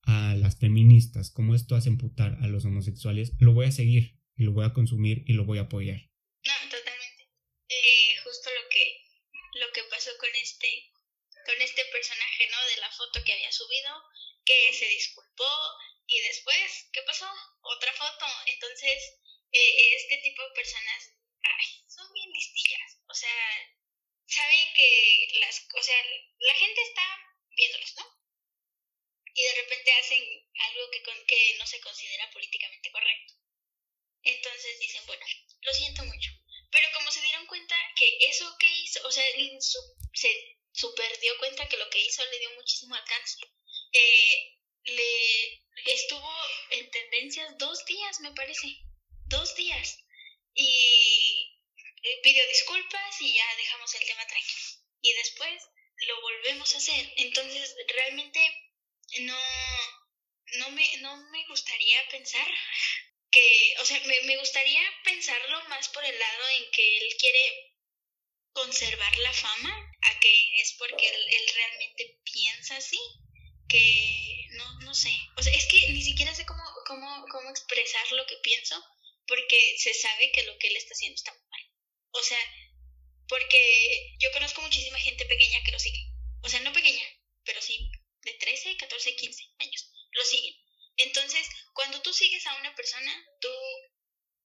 [0.02, 4.44] a las feministas, como esto hace emputar a los homosexuales, lo voy a seguir y
[4.44, 6.00] lo voy a consumir y lo voy a apoyar.
[6.44, 7.30] No, totalmente.
[7.68, 9.04] Eh, justo lo que,
[9.54, 10.92] lo que pasó con este,
[11.46, 12.64] con este personaje, ¿no?
[12.66, 14.02] De la foto que había subido,
[14.44, 15.50] que se disculpó
[16.06, 17.30] y después, ¿qué pasó?
[17.62, 18.26] Otra foto.
[18.46, 19.20] Entonces,
[19.52, 21.14] eh, este tipo de personas,
[21.86, 22.98] son bien listillas.
[23.06, 23.74] O sea,
[24.26, 25.96] saben que las, o sea,
[26.38, 27.02] la gente está
[27.50, 28.04] viéndolos, ¿no?
[29.34, 30.22] Y de repente hacen
[30.70, 33.34] algo que, que no se considera políticamente correcto.
[34.24, 35.24] Entonces dicen, bueno,
[35.60, 36.30] lo siento mucho.
[36.70, 39.24] Pero como se dieron cuenta que eso que hizo, o sea,
[40.12, 43.38] se super dio cuenta que lo que hizo le dio muchísimo alcance.
[43.92, 46.30] Eh, le estuvo
[46.70, 48.78] en tendencias dos días, me parece.
[49.26, 49.98] Dos días.
[50.54, 51.58] Y
[52.02, 54.84] eh, pidió disculpas y ya dejamos el tema tranquilo.
[55.00, 55.62] Y después
[56.06, 57.12] lo volvemos a hacer.
[57.16, 58.40] Entonces, realmente
[59.20, 59.38] no,
[60.58, 62.48] no, me, no me gustaría pensar
[63.34, 67.74] que, o sea, me, me gustaría pensarlo más por el lado en que él quiere
[68.52, 73.00] conservar la fama, a que es porque él, realmente piensa así,
[73.68, 78.12] que no, no sé, o sea, es que ni siquiera sé cómo, cómo, cómo expresar
[78.12, 78.80] lo que pienso,
[79.26, 81.60] porque se sabe que lo que él está haciendo está mal.
[82.12, 82.38] O sea,
[83.26, 86.06] porque yo conozco muchísima gente pequeña que lo sigue.
[86.42, 87.04] O sea, no pequeña,
[87.42, 87.90] pero sí
[88.22, 89.90] de 13, 14, 15 años.
[90.12, 90.54] Lo siguen.
[90.96, 93.50] Entonces, cuando tú sigues a una persona, tú,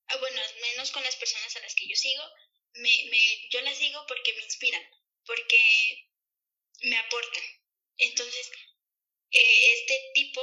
[0.08, 2.24] ah, bueno, al menos con las personas a las que yo sigo,
[2.74, 4.84] me, me, yo las sigo porque me inspiran,
[5.26, 6.10] porque
[6.82, 7.44] me aportan.
[7.98, 8.52] Entonces,
[9.32, 10.42] eh, este tipo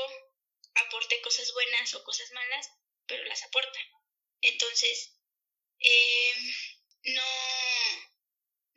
[0.74, 2.70] aporte cosas buenas o cosas malas,
[3.06, 3.80] pero las aporta.
[4.42, 5.18] Entonces,
[5.80, 6.34] eh,
[7.02, 7.22] no,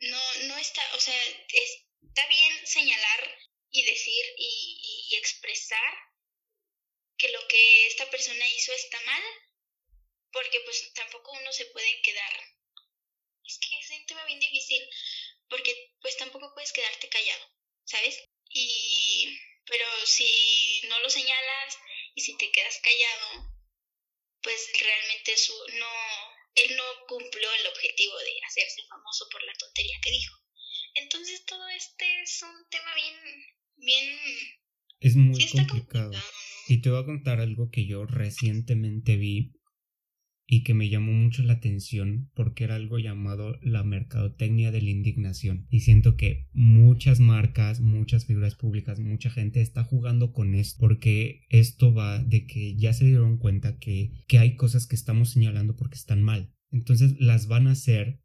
[0.00, 3.38] no, no está, o sea, está bien señalar
[3.70, 6.09] y decir y, y expresar
[7.20, 9.22] que lo que esta persona hizo está mal,
[10.32, 12.32] porque pues tampoco uno se puede quedar.
[13.44, 14.82] Es que es un tema bien difícil,
[15.48, 17.46] porque pues tampoco puedes quedarte callado,
[17.84, 18.24] ¿sabes?
[18.48, 21.78] Y pero si no lo señalas
[22.14, 23.52] y si te quedas callado,
[24.42, 25.90] pues realmente su no
[26.54, 30.36] él no cumplió el objetivo de hacerse famoso por la tontería que dijo.
[30.94, 34.59] Entonces todo este es un tema bien bien
[35.00, 36.12] es muy complicado.
[36.68, 39.52] Y te voy a contar algo que yo recientemente vi
[40.52, 44.90] y que me llamó mucho la atención porque era algo llamado la mercadotecnia de la
[44.90, 45.68] indignación.
[45.70, 51.42] Y siento que muchas marcas, muchas figuras públicas, mucha gente está jugando con esto porque
[51.50, 55.76] esto va de que ya se dieron cuenta que, que hay cosas que estamos señalando
[55.76, 56.52] porque están mal.
[56.72, 58.20] Entonces las van a hacer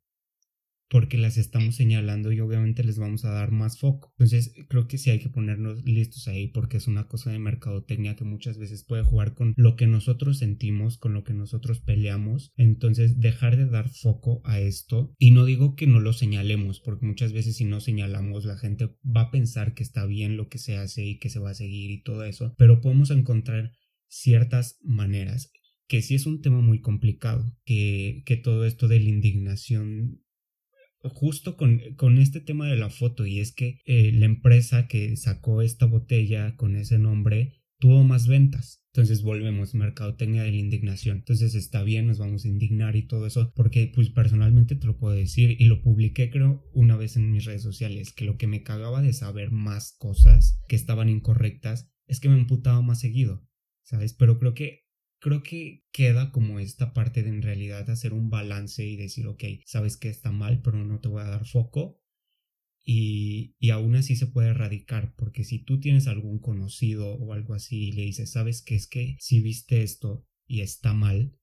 [0.89, 4.13] porque las estamos señalando y obviamente les vamos a dar más foco.
[4.17, 8.15] Entonces creo que sí hay que ponernos listos ahí porque es una cosa de mercadotecnia
[8.15, 12.51] que muchas veces puede jugar con lo que nosotros sentimos, con lo que nosotros peleamos.
[12.55, 17.05] Entonces dejar de dar foco a esto y no digo que no lo señalemos porque
[17.05, 20.59] muchas veces si no señalamos la gente va a pensar que está bien lo que
[20.59, 23.71] se hace y que se va a seguir y todo eso, pero podemos encontrar
[24.07, 25.51] ciertas maneras
[25.87, 30.24] que sí es un tema muy complicado, que, que todo esto de la indignación
[31.13, 35.15] justo con, con, este tema de la foto y es que eh, la empresa que
[35.17, 38.81] sacó esta botella con ese nombre tuvo más ventas.
[38.93, 41.17] Entonces volvemos, mercadotecnia de la indignación.
[41.17, 44.97] Entonces está bien, nos vamos a indignar y todo eso, porque pues personalmente te lo
[44.97, 48.47] puedo decir y lo publiqué creo una vez en mis redes sociales, que lo que
[48.47, 53.45] me cagaba de saber más cosas que estaban incorrectas es que me emputaba más seguido,
[53.83, 54.13] ¿sabes?
[54.13, 54.84] Pero creo que
[55.25, 59.43] creo que queda como esta parte de en realidad hacer un balance y decir, ok,
[59.65, 61.99] sabes que está mal, pero no te voy a dar foco.
[62.85, 67.55] y, y aún así se puede erradicar, porque si tú tienes algún conocido o algo
[67.55, 71.35] así y le dices, sabes que es que si viste esto y está mal,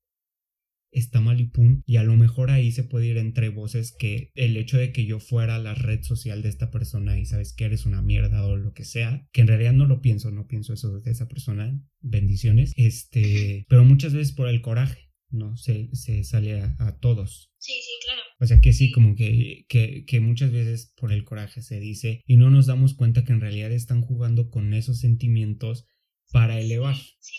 [0.93, 1.83] está mal y pum.
[1.87, 5.07] Y a lo mejor ahí se puede ir entre voces que el hecho de que
[5.07, 8.57] yo fuera la red social de esta persona y sabes que eres una mierda o
[8.57, 11.83] lo que sea, que en realidad no lo pienso, no pienso eso de esa persona,
[12.01, 15.57] bendiciones, este, pero muchas veces por el coraje, ¿no?
[15.57, 17.51] Se, se sale a, todos.
[17.59, 18.23] Sí, sí, claro.
[18.39, 22.21] O sea que sí, como que, que, que muchas veces por el coraje se dice
[22.27, 25.87] y no nos damos cuenta que en realidad están jugando con esos sentimientos
[26.33, 26.97] para elevar.
[27.21, 27.35] Sí,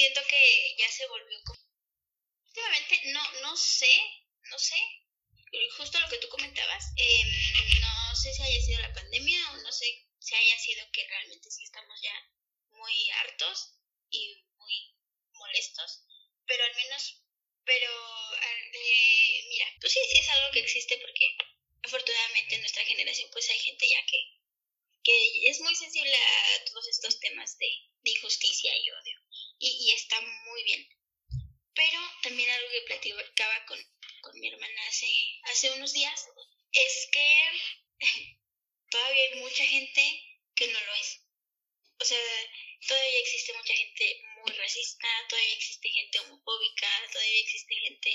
[0.00, 1.60] siento que se volvió como...
[2.46, 3.92] Últimamente, no, no sé,
[4.44, 4.80] no sé,
[5.76, 7.28] justo lo que tú comentabas, em,
[7.80, 9.86] no sé si haya sido la pandemia o no sé
[10.18, 12.14] si haya sido que realmente sí estamos ya
[12.70, 13.74] muy hartos
[14.10, 14.74] y muy
[15.34, 16.06] molestos,
[16.46, 17.22] pero al menos,
[17.64, 17.90] pero
[18.42, 21.36] eh, mira, pues sí, sí es algo que existe porque
[21.84, 24.18] afortunadamente en nuestra generación pues hay gente ya que,
[25.04, 27.70] que es muy sensible a todos estos temas de,
[28.02, 29.29] de injusticia y odio
[29.60, 30.88] y, está muy bien.
[31.74, 33.78] Pero también algo que platicaba con,
[34.22, 35.06] con mi hermana hace,
[35.44, 36.26] hace unos días
[36.72, 37.50] es que
[38.90, 40.02] todavía hay mucha gente
[40.54, 41.20] que no lo es.
[41.98, 42.18] O sea,
[42.86, 48.10] todavía existe mucha gente muy racista, todavía existe gente homofóbica, todavía existe gente...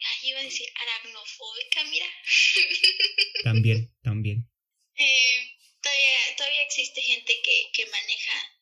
[0.00, 2.06] Ay, iba a decir aracnofóbica, mira.
[3.42, 4.48] También, también.
[4.94, 8.57] Eh, todavía, todavía existe gente que, que maneja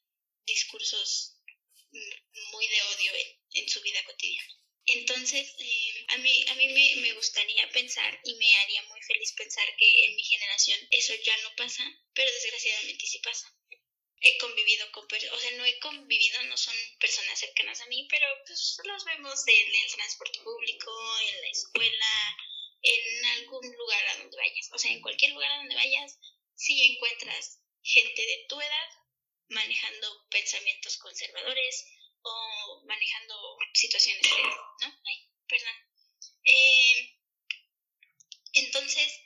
[0.46, 1.36] discursos
[2.52, 3.12] muy de odio
[3.52, 4.52] en, su vida cotidiana.
[4.86, 9.32] Entonces, eh, a mí, a mí me, me, gustaría pensar y me haría muy feliz
[9.32, 11.82] pensar que en mi generación eso ya no pasa,
[12.14, 13.52] pero desgraciadamente sí pasa.
[14.20, 18.06] He convivido con personas, o sea, no he convivido, no son personas cercanas a mí,
[18.08, 22.36] pero pues los vemos en el transporte público, en la escuela,
[22.82, 24.70] en algún lugar a donde vayas.
[24.72, 26.18] O sea, en cualquier lugar a donde vayas,
[26.54, 28.88] si encuentras gente de tu edad
[29.48, 31.86] manejando pensamientos conservadores
[32.22, 34.22] o manejando situaciones
[34.80, 35.00] ¿no?
[35.04, 35.74] Ay, perdón.
[36.44, 37.16] Eh,
[38.54, 39.20] entonces,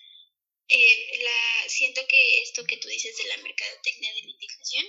[0.68, 4.86] eh, la, siento que esto que tú dices de la mercadotecnia de la indignación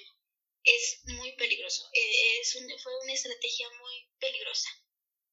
[0.64, 1.90] es muy peligroso.
[1.94, 4.70] Eh, es fue una estrategia muy peligrosa.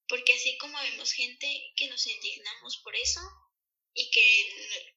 [0.06, 3.20] Porque así como vemos gente que nos indignamos por eso
[3.92, 4.94] y que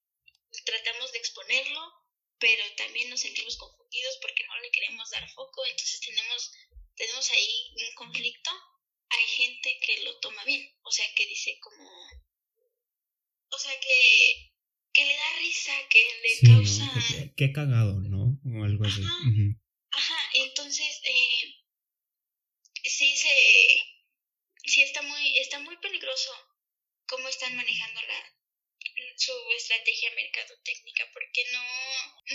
[0.65, 2.00] tratamos de exponerlo,
[2.41, 6.51] pero también nos sentimos confundidos porque no le queremos dar foco, entonces tenemos,
[6.95, 8.49] tenemos ahí un conflicto.
[9.09, 11.87] Hay gente que lo toma bien, o sea, que dice como,
[13.51, 14.53] o sea, que,
[14.91, 16.91] que le da risa, que le causa...
[17.37, 18.39] Qué, cagado, ¿no?
[18.43, 19.03] O algo así.
[19.91, 21.55] Ajá, entonces, eh,
[22.83, 23.29] sí se...
[24.63, 26.31] Sí está muy, está muy peligroso
[27.07, 28.40] cómo están manejando la,
[29.17, 31.63] su estrategia mercadotécnica porque no,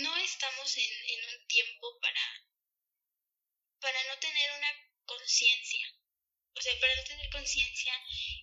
[0.03, 2.45] no estamos en, en un tiempo para,
[3.79, 4.71] para no tener una
[5.05, 5.87] conciencia.
[6.53, 7.93] O sea, para no tener conciencia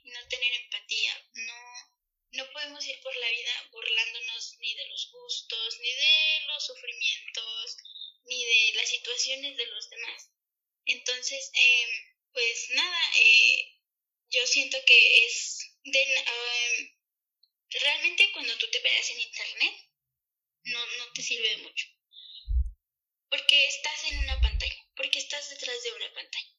[0.05, 1.29] y no tener empatía.
[1.35, 1.95] No,
[2.31, 7.77] no podemos ir por la vida burlándonos ni de los gustos, ni de los sufrimientos,
[8.25, 10.31] ni de las situaciones de los demás.
[10.87, 11.87] Entonces, eh,
[12.33, 13.79] pues nada, eh,
[14.31, 16.95] yo siento que es de, em,
[17.81, 19.75] realmente cuando tú te veas en internet,
[20.65, 21.87] no, no te sirve mucho.
[23.29, 26.55] Porque estás en una pantalla, porque estás detrás de una pantalla.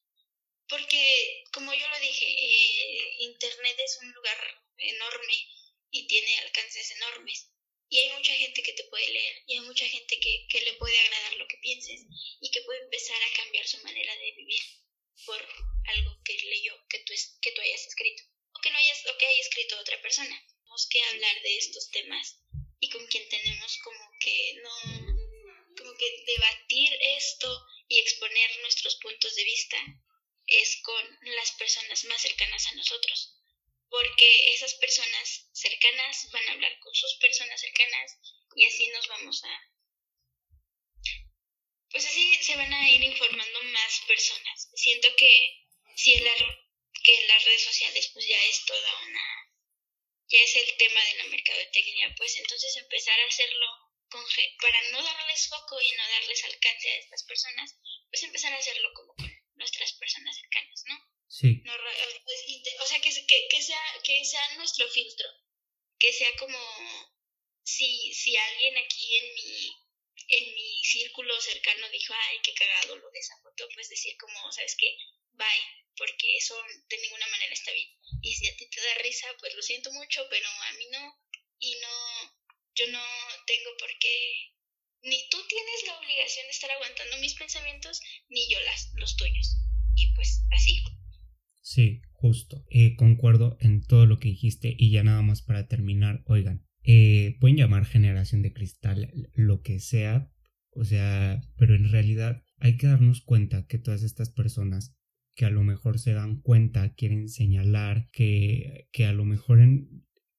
[0.68, 4.38] Porque, como yo lo dije, eh, internet es un lugar
[4.78, 5.48] enorme
[5.90, 7.50] y tiene alcances enormes.
[7.88, 10.72] Y hay mucha gente que te puede leer y hay mucha gente que, que le
[10.74, 12.00] puede agradar lo que pienses
[12.40, 14.62] y que puede empezar a cambiar su manera de vivir
[15.24, 15.40] por
[15.84, 19.26] algo que leyó, que tú, que tú hayas escrito o que, no hayas, o que
[19.26, 20.36] haya escrito otra persona
[20.84, 22.38] que hablar de estos temas
[22.80, 24.76] y con quien tenemos como que no,
[25.78, 29.78] como que debatir esto y exponer nuestros puntos de vista
[30.46, 33.34] es con las personas más cercanas a nosotros,
[33.88, 38.18] porque esas personas cercanas van a hablar con sus personas cercanas
[38.54, 39.72] y así nos vamos a...
[41.90, 44.68] Pues así se van a ir informando más personas.
[44.74, 45.64] Siento que
[45.94, 46.24] si el,
[47.02, 49.46] que las redes sociales pues ya es toda una
[50.28, 53.66] ya es el tema de la mercadotecnia, pues entonces empezar a hacerlo
[54.08, 54.24] con,
[54.60, 57.74] para no darles foco y no darles alcance a estas personas,
[58.10, 60.96] pues empezar a hacerlo como con nuestras personas cercanas, ¿no?
[61.28, 61.62] Sí.
[62.80, 65.28] o sea, que, que, que, sea, que sea nuestro filtro,
[65.98, 66.58] que sea como
[67.64, 69.76] si, si alguien aquí en mi,
[70.28, 74.52] en mi círculo cercano dijo, ay, qué cagado lo de esa foto, pues decir como,
[74.52, 74.96] ¿sabes qué?
[75.32, 76.54] Bye, porque eso
[76.88, 77.88] de ninguna manera está bien.
[78.22, 81.02] Y si a ti te da risa, pues lo siento mucho, pero a mí no.
[81.58, 82.36] y no,
[82.74, 83.02] yo no
[83.46, 84.16] tengo por qué,
[85.02, 89.56] ni tú tienes la obligación de estar aguantando mis pensamientos, ni yo las, los tuyos.
[89.94, 90.82] Y pues así.
[91.62, 92.64] Sí, justo.
[92.70, 97.36] Eh, concuerdo en todo lo que dijiste y ya nada más para terminar, oigan, eh,
[97.40, 100.30] pueden llamar generación de cristal lo que sea,
[100.70, 104.95] o sea, pero en realidad hay que darnos cuenta que todas estas personas
[105.36, 109.60] que a lo mejor se dan cuenta, quieren señalar, que, que a lo mejor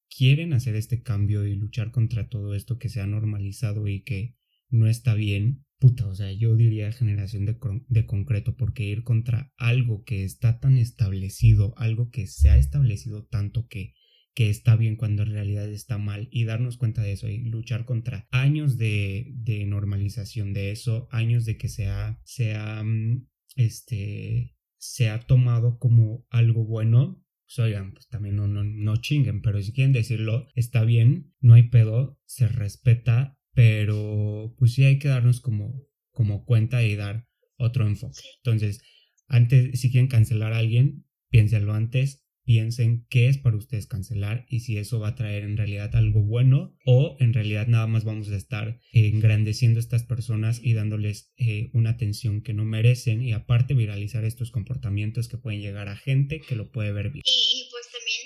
[0.09, 4.35] quieren hacer este cambio y luchar contra todo esto que se ha normalizado y que
[4.69, 9.53] no está bien, puta, o sea, yo diría generación de, de, concreto, porque ir contra
[9.55, 13.93] algo que está tan establecido, algo que se ha establecido tanto que,
[14.33, 17.85] que está bien cuando en realidad está mal, y darnos cuenta de eso y luchar
[17.85, 25.09] contra años de, de normalización de eso, años de que sea, sea, mm, este, se
[25.09, 29.71] ha tomado como algo bueno, pues oigan, pues también no, no, no chinguen, pero si
[29.71, 35.39] quieren decirlo, está bien, no hay pedo, se respeta, pero pues sí hay que darnos
[35.39, 38.21] como, como cuenta y dar otro enfoque.
[38.43, 38.81] Entonces,
[39.27, 44.61] antes, si quieren cancelar a alguien, piénsenlo antes, piensen qué es para ustedes cancelar y
[44.61, 48.29] si eso va a traer en realidad algo bueno o en realidad nada más vamos
[48.29, 53.33] a estar engrandeciendo a estas personas y dándoles eh, una atención que no merecen y
[53.33, 57.23] aparte viralizar estos comportamientos que pueden llegar a gente que lo puede ver bien.
[57.27, 58.23] Y, pues también,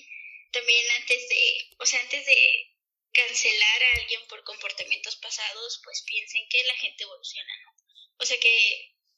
[0.53, 1.41] también antes de,
[1.80, 2.38] o sea, antes de
[3.13, 7.72] cancelar a alguien por comportamientos pasados, pues piensen que la gente evoluciona, ¿no?
[8.22, 8.53] O sea que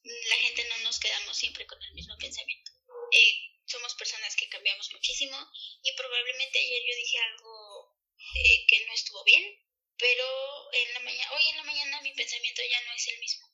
[0.03, 2.71] la gente no nos quedamos siempre con el mismo pensamiento.
[3.11, 5.37] Eh, somos personas que cambiamos muchísimo
[5.81, 7.97] y probablemente ayer yo dije algo
[8.35, 9.43] eh, que no estuvo bien,
[9.97, 10.25] pero
[10.73, 13.47] en la mañana, hoy en la mañana mi pensamiento ya no es el mismo.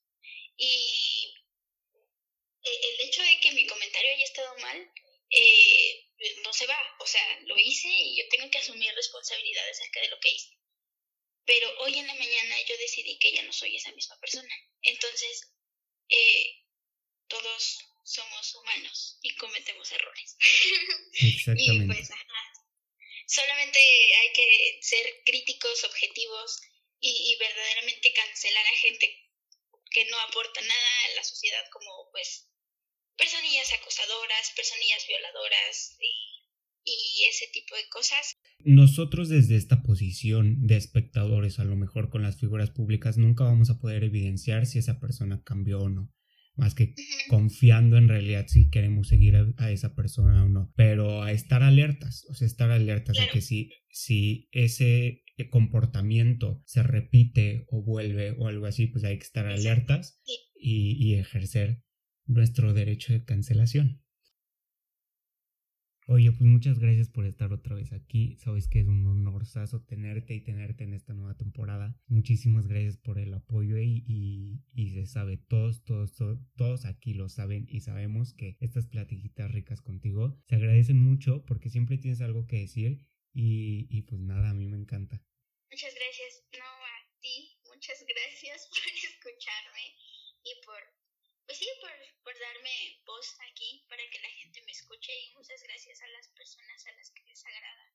[0.58, 1.34] Y
[2.64, 4.92] eh, el hecho de que mi comentario haya estado mal
[5.30, 6.12] eh,
[6.44, 10.10] no se va, o sea, lo hice y yo tengo que asumir responsabilidad acerca de
[10.10, 10.52] lo que hice.
[11.46, 14.54] Pero hoy en la mañana yo decidí que ya no soy esa misma persona.
[14.82, 15.54] Entonces,
[17.28, 20.36] todos somos humanos y cometemos errores.
[21.14, 21.84] Exactamente.
[21.84, 22.10] y pues,
[23.28, 26.60] Solamente hay que ser críticos, objetivos
[27.00, 29.06] y, verdaderamente cancelar a gente
[29.92, 32.50] que no aporta nada a la sociedad como pues
[33.16, 36.42] personillas acosadoras, personillas violadoras y,
[36.86, 38.34] y ese tipo de cosas.
[38.66, 43.70] Nosotros desde esta posición de espectadores, a lo mejor con las figuras públicas, nunca vamos
[43.70, 46.12] a poder evidenciar si esa persona cambió o no
[46.60, 46.94] más que
[47.30, 52.26] confiando en realidad si queremos seguir a, esa persona o no, pero a estar alertas,
[52.30, 58.48] o sea, estar alertas de que si, si ese comportamiento se repite o vuelve o
[58.48, 60.22] algo así, pues hay que estar alertas
[60.60, 61.82] y, y ejercer
[62.26, 64.02] nuestro derecho de cancelación.
[66.12, 68.36] Oye, pues muchas gracias por estar otra vez aquí.
[68.38, 71.96] Sabes que es un honorazo tenerte y tenerte en esta nueva temporada.
[72.08, 74.04] Muchísimas gracias por el apoyo y,
[74.74, 79.84] y, se sabe, todos, todos, todos, aquí lo saben y sabemos que estas platiquitas ricas
[79.84, 84.56] contigo se agradecen mucho porque siempre tienes algo que decir y, y pues nada, a
[84.56, 85.22] mí me encanta.
[85.70, 86.44] Muchas gracias.
[86.58, 89.86] No, a ti, muchas gracias por escucharme
[90.42, 90.99] y por
[91.50, 91.90] pues sí, por,
[92.22, 96.28] por darme voz aquí para que la gente me escuche y muchas gracias a las
[96.38, 97.86] personas a las que les agrada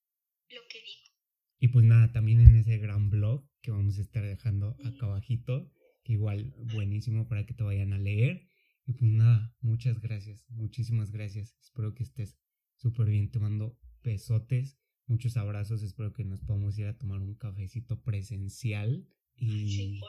[0.51, 1.15] lo que digo.
[1.61, 5.71] Y pues nada, también en ese gran blog que vamos a estar dejando acá abajito,
[6.03, 8.51] que igual buenísimo para que te vayan a leer.
[8.87, 11.55] Y pues nada, muchas gracias, muchísimas gracias.
[11.63, 12.37] Espero que estés
[12.75, 13.31] súper bien.
[13.31, 15.85] Te mando besotes, muchos abrazos.
[15.85, 19.07] Espero que nos podamos ir a tomar un cafecito presencial.
[19.37, 20.01] Y,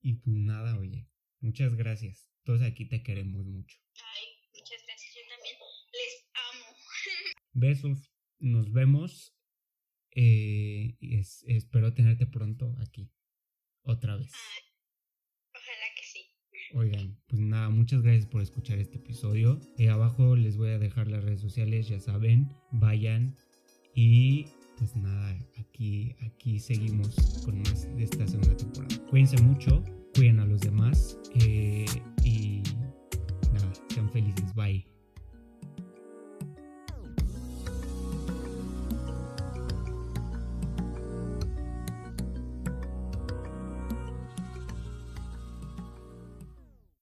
[0.00, 1.06] y pues nada, oye,
[1.40, 2.30] muchas gracias.
[2.44, 3.76] Todos aquí te queremos mucho.
[3.96, 5.14] Ay, muchas gracias.
[5.14, 5.56] Yo también
[5.92, 6.76] les amo.
[7.52, 8.12] Besos.
[8.38, 9.34] Nos vemos.
[10.14, 10.96] Eh,
[11.46, 13.10] espero tenerte pronto aquí.
[13.82, 14.32] Otra vez.
[15.52, 16.20] ojalá que sí.
[16.74, 19.60] Oigan, pues nada, muchas gracias por escuchar este episodio.
[19.78, 23.36] Eh, abajo les voy a dejar las redes sociales, ya saben, vayan.
[23.94, 24.46] Y
[24.78, 27.14] pues nada, aquí, aquí seguimos
[27.44, 29.06] con más de esta segunda temporada.
[29.08, 29.82] Cuídense mucho,
[30.16, 31.18] cuiden a los demás.
[31.34, 31.84] Eh,
[32.24, 32.62] y
[33.52, 34.54] nada, sean felices.
[34.54, 34.95] Bye.